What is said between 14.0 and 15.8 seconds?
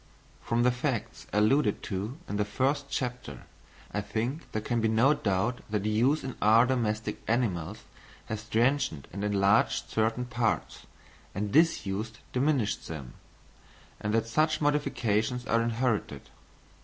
that such modifications are